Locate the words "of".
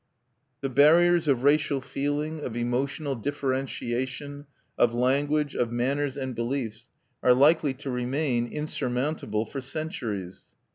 1.27-1.43, 2.39-2.55, 4.75-4.95, 5.55-5.71